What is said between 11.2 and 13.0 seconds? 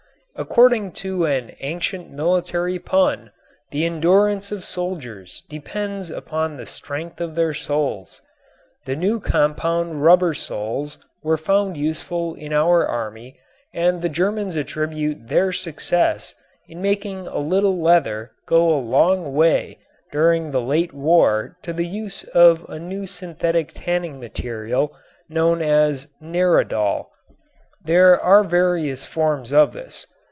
were found useful in our